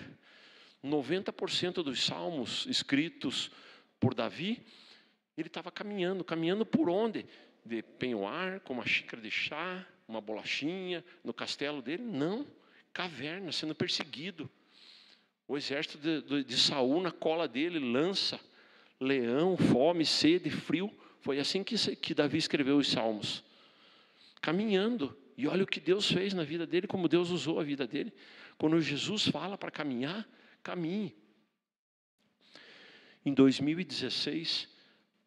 [0.83, 3.51] 90% dos salmos escritos
[3.99, 4.65] por Davi,
[5.37, 6.23] ele estava caminhando.
[6.23, 7.25] Caminhando por onde?
[7.63, 12.03] De penhoar, com uma xícara de chá, uma bolachinha, no castelo dele?
[12.03, 12.47] Não.
[12.91, 14.49] Caverna, sendo perseguido.
[15.47, 18.39] O exército de, de, de Saul na cola dele, lança,
[18.99, 20.91] leão, fome, sede, frio.
[21.19, 23.43] Foi assim que, que Davi escreveu os salmos.
[24.41, 25.15] Caminhando.
[25.37, 28.11] E olha o que Deus fez na vida dele, como Deus usou a vida dele.
[28.57, 30.27] Quando Jesus fala para caminhar,
[30.61, 31.15] caminhe.
[33.25, 34.67] Em 2016,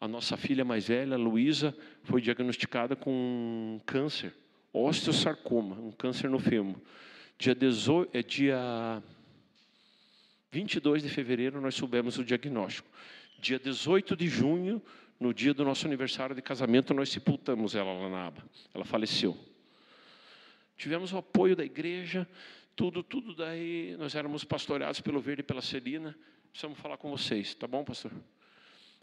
[0.00, 4.34] a nossa filha mais velha, Luísa, foi diagnosticada com câncer,
[4.72, 6.80] osteosarcoma, um câncer no fêmur.
[7.38, 9.02] Dia, 18, é dia
[10.50, 12.88] 22 de fevereiro nós soubemos o diagnóstico.
[13.40, 14.80] Dia 18 de junho,
[15.18, 18.44] no dia do nosso aniversário de casamento, nós sepultamos ela lá na aba.
[18.74, 19.36] Ela faleceu.
[20.76, 22.28] Tivemos o apoio da igreja,
[22.74, 23.96] tudo, tudo daí.
[23.98, 26.16] Nós éramos pastoreados pelo Verde e pela Celina.
[26.50, 28.12] Precisamos falar com vocês, tá bom, pastor?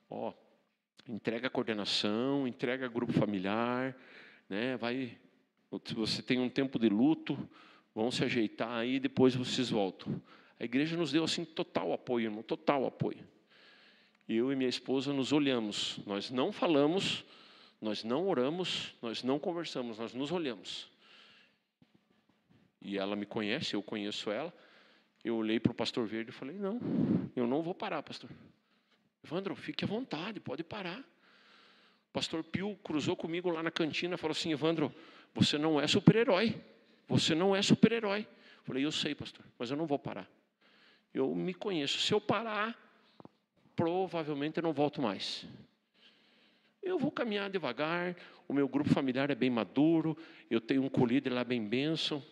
[0.10, 0.34] Ó,
[1.08, 3.96] entrega a coordenação, entrega grupo familiar,
[4.50, 4.78] né?
[4.78, 5.18] Vai,
[5.86, 7.38] se você tem um tempo de luto,
[7.96, 10.22] vão se ajeitar aí, depois vocês voltam.
[10.60, 13.26] A igreja nos deu assim total apoio, irmão, total apoio.
[14.28, 17.26] Eu e minha esposa nos olhamos, nós não falamos,
[17.82, 20.90] nós não oramos, nós não conversamos, nós nos olhamos.
[22.82, 24.54] E ela me conhece, eu conheço ela.
[25.24, 26.80] Eu olhei para o pastor Verde e falei: Não,
[27.36, 28.30] eu não vou parar, pastor.
[29.24, 31.00] Evandro, fique à vontade, pode parar.
[31.00, 34.94] O pastor Pio cruzou comigo lá na cantina e falou assim: Evandro,
[35.34, 36.60] você não é super-herói.
[37.08, 38.28] Você não é super-herói.
[38.64, 40.30] Falei: Eu sei, pastor, mas eu não vou parar.
[41.14, 42.00] Eu me conheço.
[42.00, 42.76] Se eu parar,
[43.76, 45.46] provavelmente eu não volto mais.
[46.82, 48.16] Eu vou caminhar devagar,
[48.48, 50.18] o meu grupo familiar é bem maduro,
[50.50, 52.24] eu tenho um colíder lá bem benção,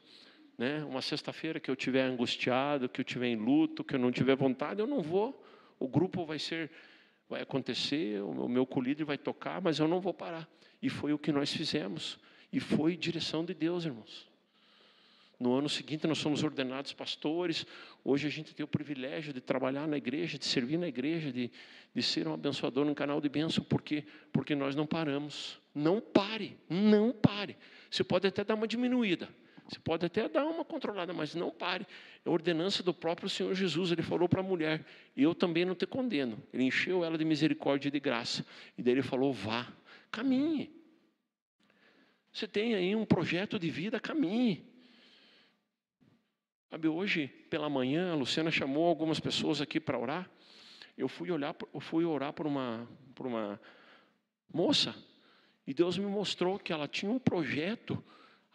[0.58, 0.84] né?
[0.84, 4.36] Uma sexta-feira que eu tiver angustiado, que eu tiver em luto, que eu não tiver
[4.36, 5.43] vontade, eu não vou.
[5.80, 6.71] O grupo vai ser,
[7.30, 10.49] vai acontecer, o meu colíder vai tocar, mas eu não vou parar.
[10.82, 12.19] E foi o que nós fizemos.
[12.52, 14.29] E foi direção de Deus, irmãos.
[15.39, 17.65] No ano seguinte nós somos ordenados pastores.
[18.04, 21.49] Hoje a gente tem o privilégio de trabalhar na igreja, de servir na igreja, de,
[21.95, 23.63] de ser um abençoador no canal de bênção.
[23.63, 24.04] Por quê?
[24.34, 25.58] Porque nós não paramos.
[25.73, 27.56] Não pare, não pare.
[27.89, 29.30] Você pode até dar uma diminuída,
[29.65, 31.88] você pode até dar uma controlada, mas não pare.
[32.25, 33.91] É ordenança do próprio Senhor Jesus.
[33.91, 36.41] Ele falou para a mulher: Eu também não te condeno.
[36.52, 38.45] Ele encheu ela de misericórdia e de graça.
[38.78, 39.71] E daí ele falou: Vá,
[40.12, 40.69] caminhe.
[42.34, 44.68] Você tem aí um projeto de vida, caminhe.
[46.69, 50.29] Sabe, hoje pela manhã, a Luciana chamou algumas pessoas aqui para orar.
[50.95, 53.60] Eu fui olhar, eu fui orar por uma, por uma
[54.53, 54.93] moça
[55.65, 58.03] e Deus me mostrou que ela tinha um projeto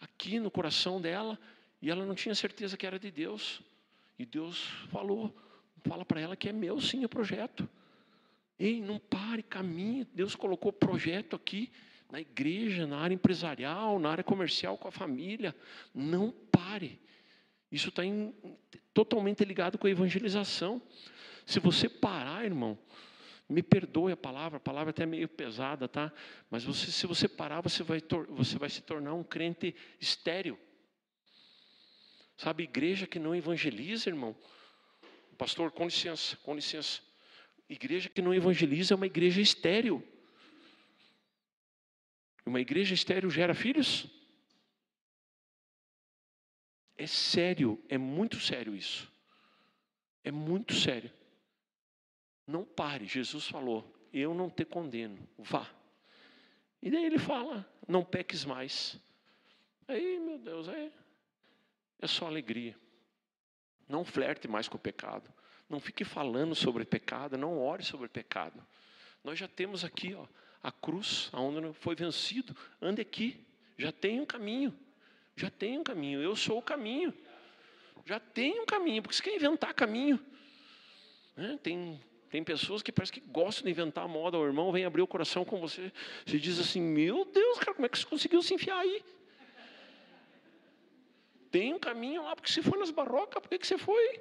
[0.01, 1.37] aqui no coração dela
[1.83, 3.61] e ela não tinha certeza que era de Deus.
[4.17, 5.37] E Deus falou,
[5.85, 7.69] fala para ela que é meu sim o projeto.
[8.57, 10.05] Ei, não pare, caminhe.
[10.15, 11.69] Deus colocou projeto aqui
[12.09, 15.53] na igreja, na área empresarial, na área comercial, com a família.
[15.93, 17.01] Não pare.
[17.75, 18.03] Isso está
[18.93, 20.81] totalmente ligado com a evangelização.
[21.45, 22.79] Se você parar, irmão,
[23.49, 26.13] me perdoe a palavra, a palavra é até meio pesada, tá?
[26.49, 30.57] Mas você, se você parar, você vai, você vai se tornar um crente estéril.
[32.37, 34.37] Sabe, igreja que não evangeliza, irmão.
[35.37, 37.01] Pastor, com licença, com licença.
[37.69, 40.01] Igreja que não evangeliza é uma igreja estéril.
[42.47, 44.07] Uma igreja estéril gera filhos?
[46.97, 49.11] É sério, é muito sério isso.
[50.23, 51.11] É muito sério.
[52.47, 55.69] Não pare, Jesus falou: Eu não te condeno, vá.
[56.81, 58.99] E daí ele fala: Não peques mais.
[59.89, 60.91] Aí, meu Deus, é,
[62.01, 62.77] é só alegria.
[63.89, 65.33] Não flerte mais com o pecado.
[65.69, 68.65] Não fique falando sobre pecado, não ore sobre pecado.
[69.23, 70.27] Nós já temos aqui ó,
[70.63, 72.55] a cruz, aonde foi vencido.
[72.81, 73.45] Ande aqui,
[73.77, 74.79] já tem um caminho.
[75.37, 76.21] Já tem um caminho.
[76.21, 77.13] Eu sou o caminho.
[78.05, 80.21] Já tem um caminho, porque você quer inventar caminho.
[81.37, 81.59] Né?
[81.63, 82.01] Tem
[82.35, 84.37] tem pessoas que parece que gostam de inventar moda.
[84.37, 85.93] O irmão vem abrir o coração com você.
[86.27, 89.05] Você diz assim: Meu Deus, cara, como é que você conseguiu se enfiar aí?
[91.49, 94.21] Tem um caminho lá, porque você foi nas barrocas, por que, você foi?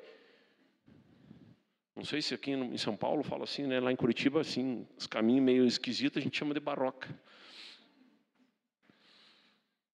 [1.96, 3.80] Não sei se aqui em São Paulo fala assim, né?
[3.80, 7.10] Lá em Curitiba, assim, os caminhos meio esquisitos a gente chama de barroca.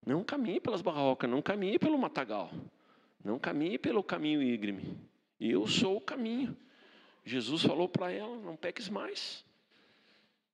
[0.06, 2.52] Não caminhe pelas barrocas, não caminhe pelo matagal.
[3.24, 4.98] Não caminhe pelo caminho íngreme.
[5.40, 6.56] Eu sou o caminho.
[7.26, 9.46] Jesus falou para ela: não peques mais.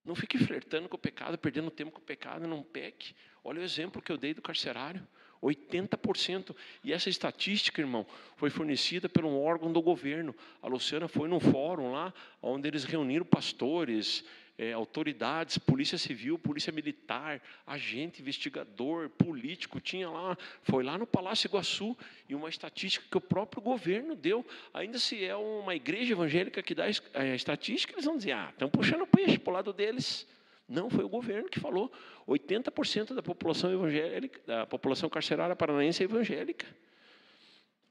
[0.04, 3.16] Não fique flertando com o pecado, perdendo tempo com o pecado, não peque.
[3.44, 5.06] Olha o exemplo que eu dei do carcerário.
[5.42, 6.56] 80%.
[6.84, 10.36] E essa estatística, irmão, foi fornecida por um órgão do governo.
[10.62, 14.24] A Luciana foi num fórum lá, onde eles reuniram pastores,
[14.58, 21.48] é, autoridades, polícia civil, polícia militar, agente, investigador, político, tinha lá, foi lá no Palácio
[21.48, 21.98] Iguaçu,
[22.30, 24.46] e uma estatística que o próprio governo deu.
[24.74, 28.70] Ainda se é uma igreja evangélica que dá a estatística, eles vão dizer, ah, estão
[28.70, 30.28] puxando peixe para o lado deles.
[30.68, 31.92] Não, foi o governo que falou.
[32.28, 36.66] 80% da população evangélica, da população carcerária paranaense é evangélica.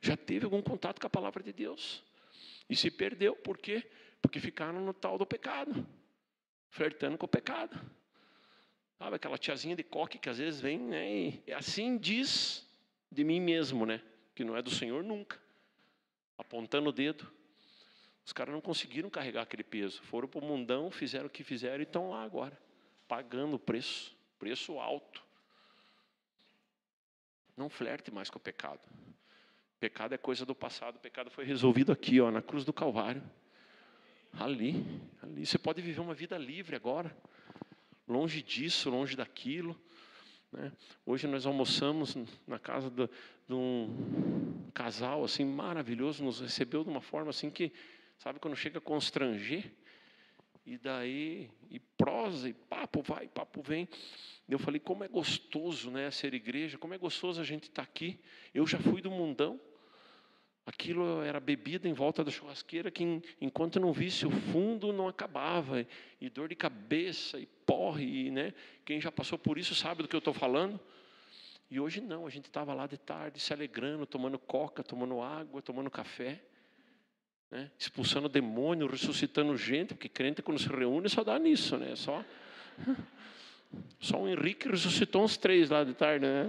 [0.00, 2.02] Já teve algum contato com a palavra de Deus.
[2.68, 3.84] E se perdeu, por quê?
[4.20, 5.86] Porque ficaram no tal do pecado,
[6.74, 7.80] flertando com o pecado.
[8.98, 11.08] Sabe aquela tiazinha de coque que às vezes vem, né?
[11.46, 12.68] E assim diz
[13.10, 14.02] de mim mesmo, né?
[14.34, 15.40] Que não é do Senhor nunca.
[16.36, 17.30] Apontando o dedo.
[18.26, 20.02] Os caras não conseguiram carregar aquele peso.
[20.02, 22.58] Foram para o mundão, fizeram o que fizeram e estão lá agora
[23.06, 25.22] pagando o preço, preço alto.
[27.56, 28.80] Não flerte mais com o pecado.
[29.78, 33.22] Pecado é coisa do passado, o pecado foi resolvido aqui, ó, na cruz do Calvário.
[34.38, 34.84] Ali,
[35.22, 35.46] ali.
[35.46, 37.16] Você pode viver uma vida livre agora,
[38.06, 39.80] longe disso, longe daquilo.
[40.50, 40.72] Né?
[41.06, 42.16] Hoje nós almoçamos
[42.46, 43.08] na casa de,
[43.46, 47.72] de um casal assim maravilhoso, nos recebeu de uma forma assim que,
[48.18, 49.72] sabe, quando chega a constranger,
[50.66, 53.88] e daí, e prosa, e papo vai, papo vem.
[54.48, 57.88] Eu falei, como é gostoso né, ser igreja, como é gostoso a gente estar tá
[57.88, 58.18] aqui.
[58.52, 59.60] Eu já fui do mundão.
[60.66, 65.86] Aquilo era bebida em volta da churrasqueira que, enquanto não visse o fundo, não acabava.
[66.20, 68.54] E dor de cabeça, e porre, e, né?
[68.84, 70.80] Quem já passou por isso sabe do que eu estou falando.
[71.70, 75.60] E hoje não, a gente estava lá de tarde, se alegrando, tomando coca, tomando água,
[75.60, 76.40] tomando café
[77.54, 77.70] né?
[77.78, 81.94] expulsando demônio, ressuscitando gente, porque crente quando se reúne só dá nisso, né?
[81.94, 82.24] Só,
[84.00, 86.44] só o Henrique ressuscitou uns três lá de tarde, né?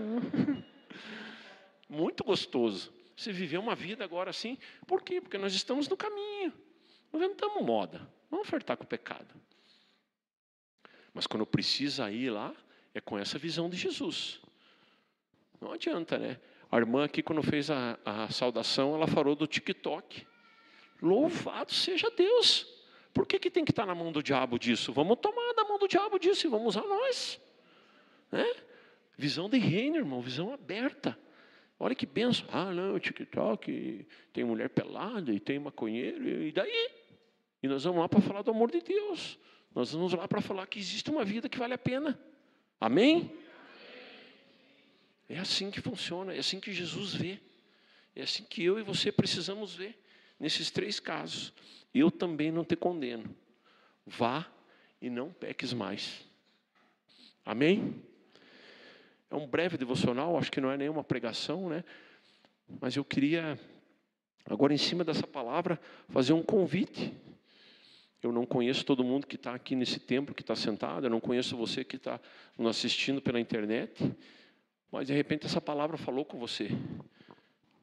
[1.88, 2.92] Muito gostoso.
[3.16, 5.22] Você viveu uma vida agora assim, por quê?
[5.22, 6.54] Porque nós estamos no caminho,
[7.12, 9.34] não inventamos moda, vamos ofertar com o pecado.
[11.14, 12.54] Mas quando precisa ir lá,
[12.94, 14.42] é com essa visão de Jesus.
[15.62, 16.40] Não adianta, né?
[16.70, 20.28] A irmã aqui, quando fez a, a saudação, ela falou do TikTok.
[21.02, 22.68] Louvado seja Deus.
[23.14, 24.92] Por que, que tem que estar na mão do diabo disso?
[24.92, 27.40] Vamos tomar da mão do diabo disso e vamos usar nós.
[28.30, 28.46] Né?
[29.18, 31.18] Visão de reino, irmão, visão aberta.
[31.80, 32.48] Olha que benção.
[32.52, 36.90] Ah, não, TikTok, tem mulher pelada e tem maconheiro, e daí?
[37.62, 39.38] E nós vamos lá para falar do amor de Deus.
[39.74, 42.18] Nós vamos lá para falar que existe uma vida que vale a pena.
[42.80, 43.32] Amém?
[45.28, 47.40] É assim que funciona, é assim que Jesus vê.
[48.16, 50.00] É assim que eu e você precisamos ver.
[50.40, 51.54] Nesses três casos,
[51.94, 53.36] eu também não te condeno.
[54.06, 54.48] Vá
[55.02, 56.26] e não peques mais.
[57.44, 58.02] Amém?
[59.36, 61.84] É um breve devocional, acho que não é nenhuma pregação, né?
[62.80, 63.60] Mas eu queria,
[64.46, 65.80] agora em cima dessa palavra,
[66.10, 67.14] fazer um convite.
[68.24, 71.20] Eu não conheço todo mundo que está aqui nesse templo, que está sentado, eu não
[71.20, 72.20] conheço você que está
[72.58, 74.12] nos assistindo pela internet,
[74.92, 76.70] mas de repente essa palavra falou com você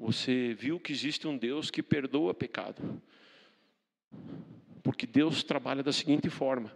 [0.03, 3.01] você viu que existe um Deus que perdoa pecado.
[4.83, 6.75] Porque Deus trabalha da seguinte forma: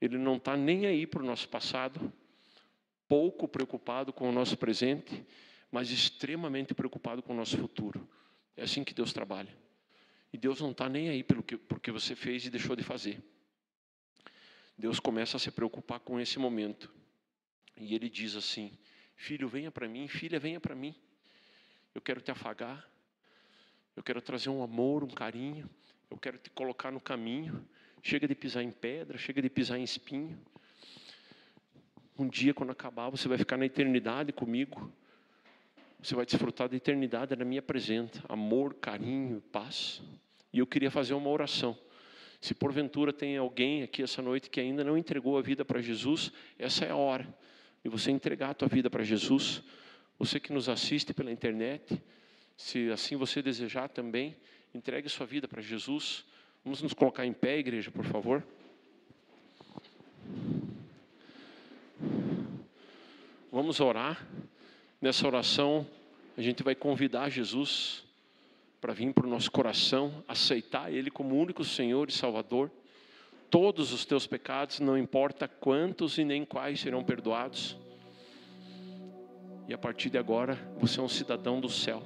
[0.00, 2.12] Ele não está nem aí para o nosso passado,
[3.08, 5.24] pouco preocupado com o nosso presente,
[5.72, 8.08] mas extremamente preocupado com o nosso futuro.
[8.56, 9.54] É assim que Deus trabalha.
[10.32, 13.22] E Deus não está nem aí pelo que, porque você fez e deixou de fazer.
[14.76, 16.92] Deus começa a se preocupar com esse momento.
[17.76, 18.76] E Ele diz assim:
[19.16, 20.94] Filho, venha para mim, filha, venha para mim.
[21.94, 22.88] Eu quero te afagar.
[23.96, 25.68] Eu quero trazer um amor, um carinho.
[26.10, 27.66] Eu quero te colocar no caminho.
[28.02, 30.40] Chega de pisar em pedra, chega de pisar em espinho.
[32.18, 34.92] Um dia, quando acabar, você vai ficar na eternidade comigo.
[36.02, 38.20] Você vai desfrutar da eternidade na minha presença.
[38.28, 40.02] Amor, carinho, paz.
[40.52, 41.78] E eu queria fazer uma oração.
[42.40, 46.32] Se porventura tem alguém aqui essa noite que ainda não entregou a vida para Jesus,
[46.58, 47.26] essa é a hora
[47.84, 49.62] de você entregar a tua vida para Jesus.
[50.18, 52.02] Você que nos assiste pela internet,
[52.56, 54.36] se assim você desejar também,
[54.74, 56.24] entregue sua vida para Jesus.
[56.64, 58.44] Vamos nos colocar em pé, igreja, por favor.
[63.58, 64.24] Vamos orar.
[65.00, 65.84] Nessa oração,
[66.36, 68.04] a gente vai convidar Jesus
[68.80, 72.70] para vir para o nosso coração, aceitar Ele como único Senhor e Salvador.
[73.50, 77.76] Todos os teus pecados, não importa quantos e nem quais serão perdoados.
[79.66, 82.00] E a partir de agora, você é um cidadão do céu.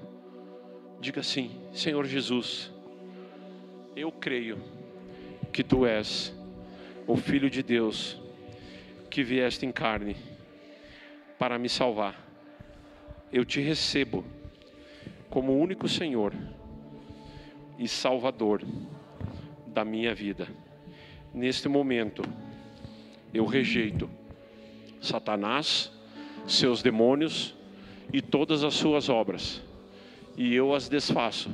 [1.03, 2.72] Diga assim: Senhor Jesus,
[3.94, 4.59] eu creio
[5.53, 6.34] que tu és
[7.07, 8.18] o Filho de Deus
[9.11, 10.32] que vieste em carne
[11.43, 12.14] para me salvar.
[13.32, 14.24] Eu te recebo
[15.28, 16.32] como único Senhor
[17.76, 18.62] e Salvador
[19.66, 20.47] da minha vida.
[21.34, 22.22] Neste momento,
[23.34, 24.09] eu rejeito
[25.01, 25.90] Satanás,
[26.47, 27.57] seus demônios
[28.12, 29.61] e todas as suas obras
[30.36, 31.51] e eu as desfaço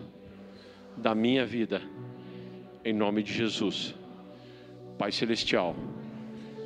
[0.99, 1.81] da minha vida,
[2.85, 3.95] em nome de Jesus.
[4.99, 5.75] Pai Celestial,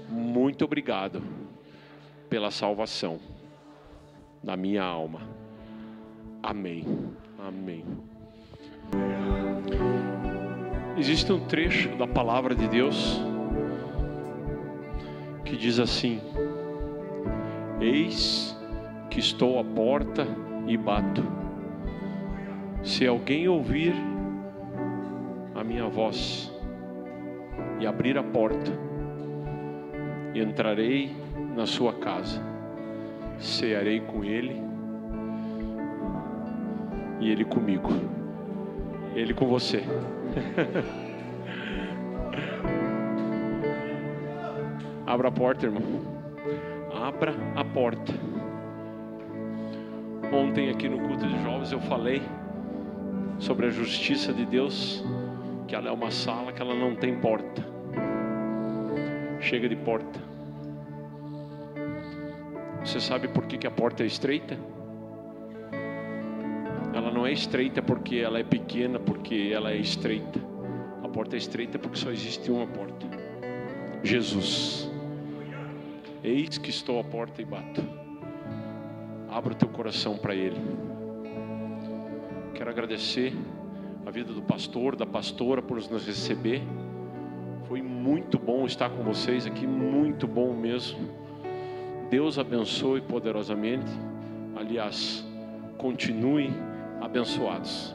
[0.09, 1.42] muito obrigado
[2.33, 3.21] pela salvação
[4.43, 5.21] da minha alma.
[6.43, 6.83] Amém.
[7.39, 7.85] Amém.
[10.97, 13.21] Existe um trecho da palavra de Deus
[15.45, 16.23] que diz assim:
[17.79, 18.59] Eis
[19.11, 20.27] que estou à porta
[20.67, 21.23] e bato.
[22.83, 23.93] Se alguém ouvir
[25.55, 26.51] a minha voz
[27.79, 28.73] e abrir a porta,
[30.35, 31.22] entrarei
[31.55, 32.43] na sua casa,
[33.39, 34.63] cearei com ele
[37.21, 37.89] e ele comigo,
[39.15, 39.83] ele com você.
[45.07, 45.83] Abra a porta, irmão.
[47.07, 48.13] Abra a porta.
[50.33, 52.23] Ontem aqui no culto de jovens eu falei
[53.39, 55.05] sobre a justiça de Deus,
[55.69, 57.63] que ela é uma sala que ela não tem porta.
[59.41, 60.32] Chega de porta.
[62.93, 64.59] Você sabe por que, que a porta é estreita?
[66.93, 70.39] Ela não é estreita porque ela é pequena, porque ela é estreita.
[71.03, 73.07] A porta é estreita porque só existe uma porta:
[74.05, 74.91] Jesus.
[76.23, 77.83] Eis que estou à porta e bato.
[79.31, 80.61] Abra o teu coração para Ele.
[82.53, 83.33] Quero agradecer
[84.05, 86.61] a vida do pastor, da pastora por nos receber.
[87.65, 91.22] Foi muito bom estar com vocês aqui, muito bom mesmo.
[92.13, 93.91] Deus abençoe poderosamente.
[94.55, 95.25] Aliás,
[95.79, 96.53] continue
[97.01, 97.95] abençoados.